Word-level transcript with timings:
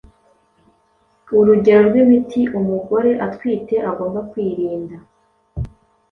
uregero 1.39 1.79
rw’imiti 1.89 2.41
umugore 2.59 3.11
atwite 3.25 3.75
agomba 3.89 4.19
kwirinda 4.29 4.95